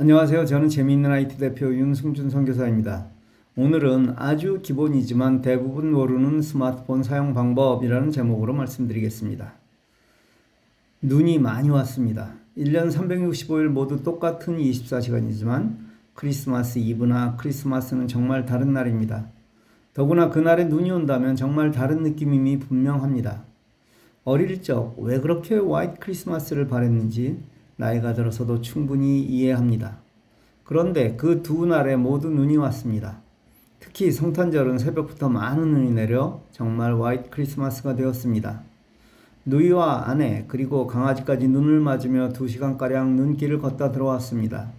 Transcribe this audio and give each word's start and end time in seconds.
안녕하세요. 0.00 0.46
저는 0.46 0.68
재미있는 0.68 1.10
IT 1.10 1.38
대표 1.38 1.74
윤승준 1.74 2.30
선교사입니다. 2.30 3.08
오늘은 3.56 4.14
아주 4.14 4.60
기본이지만 4.62 5.42
대부분 5.42 5.90
모르는 5.90 6.40
스마트폰 6.40 7.02
사용 7.02 7.34
방법이라는 7.34 8.12
제목으로 8.12 8.52
말씀드리겠습니다. 8.52 9.54
눈이 11.02 11.40
많이 11.40 11.68
왔습니다. 11.70 12.34
1년 12.56 12.92
365일 12.92 13.66
모두 13.66 14.04
똑같은 14.04 14.58
24시간이지만 14.58 15.78
크리스마스 16.14 16.78
이브나 16.78 17.34
크리스마스는 17.34 18.06
정말 18.06 18.46
다른 18.46 18.72
날입니다. 18.72 19.26
더구나 19.94 20.30
그날에 20.30 20.66
눈이 20.66 20.92
온다면 20.92 21.34
정말 21.34 21.72
다른 21.72 22.04
느낌임이 22.04 22.60
분명합니다. 22.60 23.42
어릴 24.22 24.62
적 24.62 24.94
왜 24.98 25.18
그렇게 25.18 25.56
화이트 25.56 25.98
크리스마스를 25.98 26.68
바랬는지 26.68 27.42
나이가 27.78 28.12
들어서도 28.12 28.60
충분히 28.60 29.22
이해합니다. 29.22 29.98
그런데 30.64 31.16
그 31.16 31.42
두 31.42 31.64
날에 31.64 31.96
모두 31.96 32.28
눈이 32.28 32.56
왔습니다. 32.56 33.20
특히 33.80 34.10
성탄절은 34.10 34.78
새벽부터 34.78 35.28
많은 35.28 35.68
눈이 35.68 35.92
내려 35.92 36.40
정말 36.52 37.00
화이트 37.00 37.30
크리스마스가 37.30 37.94
되었습니다. 37.94 38.60
누이와 39.46 40.08
아내 40.10 40.44
그리고 40.48 40.86
강아지까지 40.86 41.48
눈을 41.48 41.80
맞으며 41.80 42.30
2시간가량 42.30 43.10
눈길을 43.14 43.60
걷다 43.60 43.92
들어왔습니다. 43.92 44.70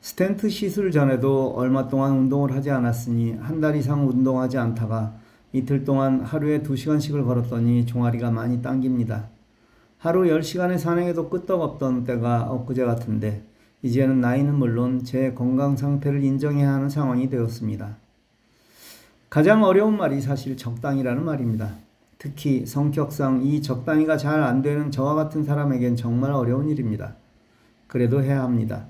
스텐트 0.00 0.48
시술 0.48 0.90
전에도 0.90 1.52
얼마 1.54 1.86
동안 1.88 2.12
운동을 2.12 2.52
하지 2.52 2.70
않았으니 2.70 3.34
한 3.34 3.60
달 3.60 3.76
이상 3.76 4.08
운동하지 4.08 4.56
않다가 4.58 5.14
이틀 5.52 5.84
동안 5.84 6.20
하루에 6.22 6.62
2시간씩을 6.62 7.24
걸었더니 7.24 7.86
종아리가 7.86 8.30
많이 8.30 8.62
당깁니다. 8.62 9.28
하루 9.98 10.24
10시간의 10.24 10.78
산행에도 10.78 11.28
끄떡없던 11.30 12.04
때가 12.04 12.50
엊그제 12.50 12.84
같은데 12.84 13.42
이제는 13.82 14.20
나이는 14.20 14.54
물론 14.54 15.04
제 15.04 15.32
건강 15.32 15.76
상태를 15.76 16.22
인정해야 16.22 16.72
하는 16.72 16.88
상황이 16.88 17.28
되었습니다. 17.28 17.96
가장 19.28 19.64
어려운 19.64 19.96
말이 19.96 20.20
사실 20.20 20.56
적당이라는 20.56 21.24
말입니다. 21.24 21.74
특히 22.18 22.64
성격상 22.66 23.42
이 23.44 23.60
적당히가 23.62 24.16
잘 24.16 24.42
안 24.42 24.62
되는 24.62 24.90
저와 24.90 25.14
같은 25.14 25.44
사람에겐 25.44 25.96
정말 25.96 26.32
어려운 26.32 26.68
일입니다. 26.68 27.14
그래도 27.86 28.22
해야 28.22 28.42
합니다. 28.42 28.86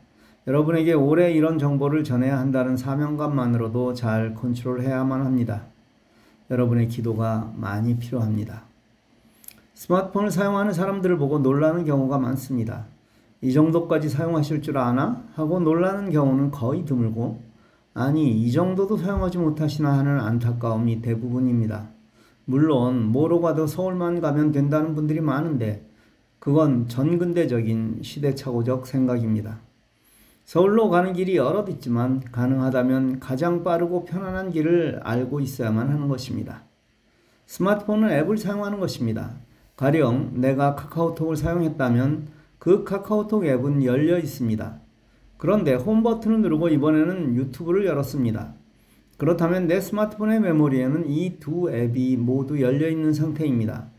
여러분에게 0.47 0.93
오래 0.93 1.33
이런 1.33 1.59
정보를 1.59 2.05
전해야 2.05 2.39
한다는 2.39 2.77
사명감만으로도 2.77 3.95
잘 3.95 4.35
컨트롤해야만 4.35 5.23
합니다. 5.25 5.63
여러분의 6.51 6.89
기도가 6.89 7.53
많이 7.57 7.97
필요합니다. 7.97 8.66
스마트폰을 9.77 10.31
사용하는 10.31 10.73
사람들을 10.73 11.19
보고 11.19 11.39
놀라는 11.39 11.85
경우가 11.85 12.17
많습니다. 12.17 12.87
이 13.43 13.53
정도까지 13.53 14.09
사용하실 14.09 14.63
줄 14.63 14.79
아나? 14.79 15.23
하고 15.35 15.61
놀라는 15.61 16.11
경우는 16.11 16.51
거의 16.51 16.87
드물고, 16.87 17.43
아니, 17.93 18.31
이 18.31 18.51
정도도 18.53 18.97
사용하지 18.97 19.37
못하시나 19.37 19.99
하는 19.99 20.19
안타까움이 20.19 21.03
대부분입니다. 21.03 21.91
물론, 22.47 23.13
뭐로 23.13 23.43
가도 23.43 23.67
서울만 23.67 24.23
가면 24.23 24.53
된다는 24.53 24.95
분들이 24.95 25.21
많은데, 25.21 25.87
그건 26.39 26.89
전근대적인 26.89 28.01
시대착오적 28.03 28.87
생각입니다. 28.87 29.61
서울로 30.47 30.89
가는 30.89 31.13
길이 31.13 31.37
여럿 31.37 31.69
있지만 31.69 32.21
가능하다면 32.33 33.21
가장 33.21 33.63
빠르고 33.63 34.07
편안한 34.07 34.53
길을 34.53 35.01
알고 35.03 35.41
있어야만 35.41 35.91
하는 35.91 36.09
것입니다. 36.09 36.63
스마트폰은 37.45 38.11
앱을 38.11 38.39
사용하는 38.39 38.81
것입니다. 38.81 39.35
가령 39.77 40.41
내가 40.41 40.75
카카오톡을 40.75 41.37
사용했다면 41.37 42.29
그 42.59 42.85
카카오톡 42.85 43.45
앱은 43.45 43.85
열려 43.85 44.19
있습니다. 44.19 44.81
그런데 45.37 45.75
홈 45.75 46.03
버튼을 46.03 46.41
누르고 46.41 46.71
이번에는 46.71 47.37
유튜브를 47.37 47.85
열었습니다. 47.85 48.55
그렇다면 49.19 49.67
내 49.67 49.81
스마트폰의 49.81 50.41
메모리에는 50.41 51.09
이 51.09 51.39
두 51.39 51.71
앱이 51.71 52.17
모두 52.17 52.61
열려 52.61 52.89
있는 52.89 53.13
상태입니다. 53.13 53.91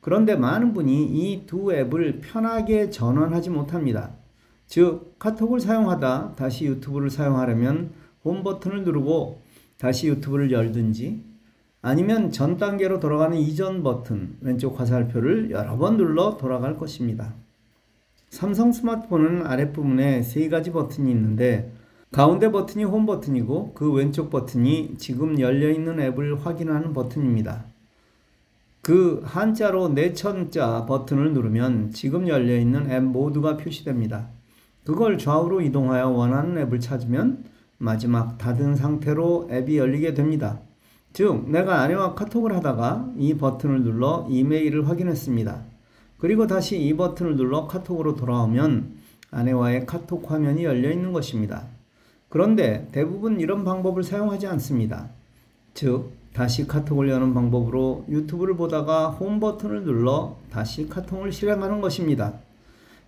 그런데 0.00 0.36
많은 0.36 0.72
분이 0.72 1.04
이 1.04 1.46
두 1.46 1.72
앱을 1.74 2.20
편하게 2.20 2.88
전환하지 2.90 3.50
못합니다. 3.50 4.12
즉, 4.66 5.14
카톡을 5.18 5.60
사용하다 5.60 6.34
다시 6.36 6.66
유튜브를 6.66 7.10
사용하려면 7.10 7.92
홈 8.24 8.42
버튼을 8.42 8.84
누르고 8.84 9.42
다시 9.78 10.08
유튜브를 10.08 10.50
열든지 10.50 11.22
아니면 11.80 12.32
전 12.32 12.56
단계로 12.56 12.98
돌아가는 12.98 13.36
이전 13.36 13.82
버튼 13.82 14.36
왼쪽 14.40 14.80
화살표를 14.80 15.50
여러 15.50 15.76
번 15.76 15.96
눌러 15.96 16.36
돌아갈 16.36 16.76
것입니다. 16.76 17.34
삼성 18.30 18.72
스마트폰은 18.72 19.46
아랫부분에 19.46 20.22
세 20.22 20.48
가지 20.48 20.72
버튼이 20.72 21.10
있는데 21.10 21.72
가운데 22.10 22.50
버튼이 22.50 22.84
홈 22.84 23.06
버튼이고 23.06 23.72
그 23.74 23.92
왼쪽 23.92 24.30
버튼이 24.30 24.94
지금 24.98 25.38
열려 25.40 25.70
있는 25.70 26.00
앱을 26.00 26.44
확인하는 26.44 26.92
버튼입니다. 26.92 27.64
그 28.80 29.20
한자로 29.24 29.90
내천자 29.90 30.86
버튼을 30.86 31.32
누르면 31.34 31.90
지금 31.90 32.26
열려 32.26 32.56
있는 32.56 32.90
앱 32.90 33.02
모두가 33.02 33.56
표시됩니다. 33.56 34.28
그걸 34.84 35.18
좌우로 35.18 35.60
이동하여 35.60 36.08
원하는 36.08 36.56
앱을 36.58 36.80
찾으면 36.80 37.44
마지막 37.76 38.38
닫은 38.38 38.74
상태로 38.74 39.48
앱이 39.52 39.76
열리게 39.76 40.14
됩니다. 40.14 40.60
즉, 41.18 41.50
내가 41.50 41.80
아내와 41.80 42.14
카톡을 42.14 42.54
하다가 42.54 43.08
이 43.16 43.34
버튼을 43.34 43.82
눌러 43.82 44.24
이메일을 44.30 44.88
확인했습니다. 44.88 45.62
그리고 46.16 46.46
다시 46.46 46.80
이 46.80 46.96
버튼을 46.96 47.34
눌러 47.34 47.66
카톡으로 47.66 48.14
돌아오면 48.14 48.92
아내와의 49.32 49.84
카톡 49.84 50.30
화면이 50.30 50.62
열려 50.62 50.92
있는 50.92 51.12
것입니다. 51.12 51.64
그런데 52.28 52.86
대부분 52.92 53.40
이런 53.40 53.64
방법을 53.64 54.04
사용하지 54.04 54.46
않습니다. 54.46 55.08
즉, 55.74 56.12
다시 56.34 56.68
카톡을 56.68 57.08
여는 57.08 57.34
방법으로 57.34 58.04
유튜브를 58.08 58.54
보다가 58.54 59.08
홈 59.08 59.40
버튼을 59.40 59.82
눌러 59.82 60.36
다시 60.52 60.88
카톡을 60.88 61.32
실행하는 61.32 61.80
것입니다. 61.80 62.34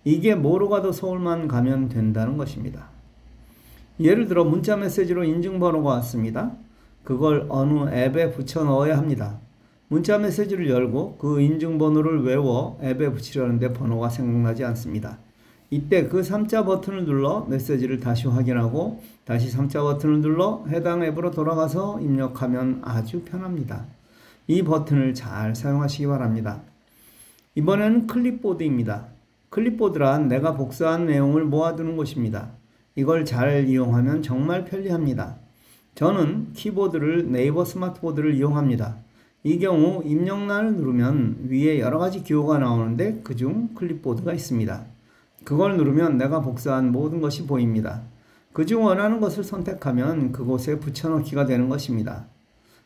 이게 0.03 0.35
뭐로 0.35 0.67
가도 0.67 0.91
서울만 0.91 1.47
가면 1.47 1.87
된다는 1.87 2.35
것입니다. 2.35 2.89
예를 4.01 4.27
들어 4.27 4.43
문자 4.43 4.75
메시지로 4.75 5.23
인증번호가 5.23 5.91
왔습니다. 5.91 6.57
그걸 7.03 7.45
어느 7.49 7.89
앱에 7.89 8.31
붙여 8.31 8.63
넣어야 8.63 8.97
합니다. 8.97 9.39
문자 9.87 10.17
메시지를 10.17 10.69
열고 10.69 11.17
그 11.17 11.41
인증번호를 11.41 12.23
외워 12.23 12.79
앱에 12.81 13.11
붙이려는데 13.11 13.73
번호가 13.73 14.09
생각나지 14.09 14.63
않습니다. 14.63 15.17
이때 15.69 16.07
그 16.07 16.21
3자 16.21 16.65
버튼을 16.65 17.05
눌러 17.05 17.45
메시지를 17.49 17.99
다시 17.99 18.27
확인하고 18.27 19.01
다시 19.25 19.49
3자 19.55 19.81
버튼을 19.81 20.21
눌러 20.21 20.65
해당 20.69 21.03
앱으로 21.03 21.31
돌아가서 21.31 21.99
입력하면 22.01 22.81
아주 22.83 23.23
편합니다. 23.23 23.85
이 24.47 24.63
버튼을 24.63 25.13
잘 25.13 25.55
사용하시기 25.55 26.07
바랍니다. 26.07 26.61
이번에는 27.55 28.07
클립보드입니다. 28.07 29.07
클립보드란 29.49 30.27
내가 30.29 30.55
복사한 30.55 31.05
내용을 31.05 31.43
모아두는 31.45 31.97
곳입니다. 31.97 32.51
이걸 32.95 33.25
잘 33.25 33.67
이용하면 33.67 34.23
정말 34.23 34.65
편리합니다. 34.65 35.40
저는 35.95 36.53
키보드를 36.53 37.31
네이버 37.31 37.65
스마트보드를 37.65 38.35
이용합니다. 38.35 38.97
이 39.43 39.59
경우 39.59 40.03
입력란을 40.05 40.75
누르면 40.75 41.47
위에 41.49 41.79
여러 41.79 41.97
가지 41.97 42.23
기호가 42.23 42.59
나오는데 42.59 43.21
그중 43.23 43.69
클립보드가 43.75 44.33
있습니다. 44.33 44.85
그걸 45.43 45.77
누르면 45.77 46.17
내가 46.17 46.41
복사한 46.41 46.91
모든 46.91 47.21
것이 47.21 47.47
보입니다. 47.47 48.03
그중 48.53 48.83
원하는 48.83 49.19
것을 49.19 49.43
선택하면 49.43 50.31
그곳에 50.31 50.77
붙여넣기가 50.79 51.45
되는 51.45 51.69
것입니다. 51.69 52.25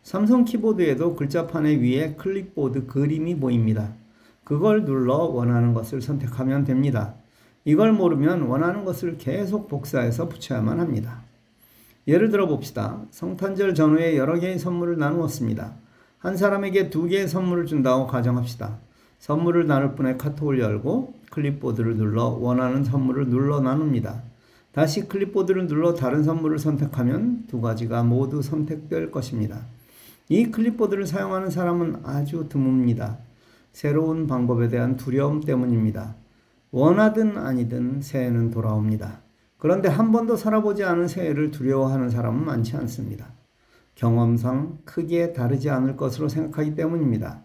삼성 0.04 0.46
키보드에도 0.46 1.16
글자판의 1.16 1.82
위에 1.82 2.16
클립보드 2.16 2.86
그림이 2.86 3.38
보입니다. 3.40 3.94
그걸 4.44 4.86
눌러 4.86 5.16
원하는 5.16 5.74
것을 5.74 6.02
선택하면 6.02 6.64
됩니다. 6.64 7.16
이걸 7.66 7.92
모르면 7.92 8.44
원하는 8.44 8.86
것을 8.86 9.18
계속 9.18 9.68
복사해서 9.68 10.30
붙여야만 10.30 10.80
합니다. 10.80 11.24
예를 12.08 12.30
들어 12.30 12.48
봅시다. 12.48 13.02
성탄절 13.12 13.74
전후에 13.74 14.18
여러 14.18 14.40
개의 14.40 14.60
선물을 14.60 14.98
나누었습니다. 14.98 15.74
한 16.20 16.38
사람에게 16.38 16.90
두 16.90 17.08
개의 17.08 17.28
선물을 17.28 17.66
준다고 17.66 18.06
가정합시다. 18.08 18.78
선물을 19.20 19.66
나눌 19.66 19.96
분의 19.96 20.18
카톡을 20.18 20.60
열고 20.60 21.14
클립보드를 21.32 21.98
눌러 21.98 22.26
원하는 22.26 22.84
선물을 22.84 23.30
눌러 23.30 23.60
나눕니다. 23.60 24.22
다시 24.72 25.08
클립보드를 25.08 25.68
눌러 25.68 25.94
다른 25.94 26.24
선물을 26.24 26.60
선택하면 26.60 27.46
두 27.48 27.62
가지가 27.62 28.04
모두 28.04 28.42
선택될 28.42 29.10
것입니다. 29.10 29.62
이 30.30 30.52
클립보드를 30.52 31.08
사용하는 31.08 31.50
사람은 31.50 32.02
아주 32.04 32.50
드뭅니다. 32.50 33.18
새로운 33.72 34.28
방법에 34.28 34.68
대한 34.68 34.96
두려움 34.96 35.42
때문입니다. 35.42 36.16
원하든 36.72 37.38
아니든 37.38 38.02
새해는 38.02 38.52
돌아옵니다. 38.52 39.25
그런데 39.66 39.90
한 39.90 40.12
번도 40.12 40.36
살아보지 40.36 40.84
않은 40.84 41.08
새해를 41.08 41.50
두려워하는 41.50 42.12
사람은 42.12 42.46
많지 42.46 42.78
않습니다. 42.78 43.34
경험상 43.96 44.78
크게 44.86 45.34
다르지 45.34 45.72
않을 45.72 45.98
것으로 45.98 46.30
생각하기 46.30 46.76
때문입니다. 46.76 47.42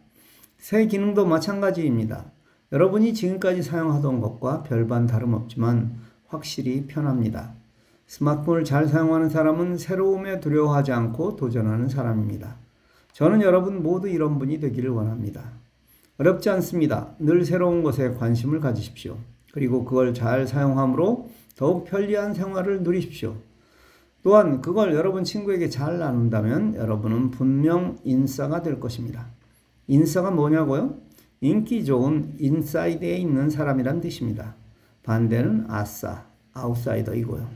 새 0.59 0.85
기능도 0.85 1.25
마찬가지입니다. 1.25 2.31
여러분이 2.73 3.15
지금까지 3.15 3.63
사용하던 3.63 4.21
것과 4.21 4.65
별반 4.65 5.07
다름없지만 5.07 5.97
확실히 6.27 6.87
편합니다. 6.87 7.55
스마트폰을 8.07 8.65
잘 8.65 8.87
사용하는 8.87 9.31
사람은 9.31 9.79
새로움에 9.79 10.41
두려워하지 10.41 10.93
않고 10.93 11.37
도전하는 11.37 11.89
사람입니다. 11.89 12.57
저는 13.15 13.41
여러분 13.41 13.83
모두 13.83 14.11
이런 14.11 14.39
분이 14.39 14.61
되기를 14.61 14.91
원합니다. 14.91 15.53
어렵지 16.19 16.51
않습니다. 16.51 17.15
늘 17.19 17.47
새로운 17.47 17.83
것에 17.83 18.13
관심을 18.13 18.61
가지십시오. 18.61 19.17
그리고 19.55 19.87
그걸 19.87 20.13
잘 20.13 20.47
사용함으로 20.47 21.31
더욱 21.61 21.85
편리한 21.85 22.33
생활을 22.33 22.83
누리십시오. 22.83 23.37
또한 24.23 24.63
그걸 24.63 24.95
여러분 24.95 25.25
친구에게 25.25 25.69
잘 25.69 25.99
나눈다면 25.99 26.75
여러분은 26.75 27.31
분명 27.31 27.99
인싸가 28.03 28.63
될 28.63 28.81
것입니다. 28.81 29.27
인싸가 29.87 30.31
뭐냐고요? 30.31 30.97
인기 31.43 31.85
좋은 31.85 32.35
인사이드에 32.39 33.19
있는 33.19 33.51
사람이란 33.51 34.01
뜻입니다. 34.01 34.55
반대는 35.03 35.67
아싸, 35.69 36.25
아웃사이더이고요. 36.55 37.47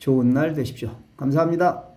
좋은 0.00 0.30
날 0.30 0.54
되십시오. 0.54 0.96
감사합니다. 1.16 1.91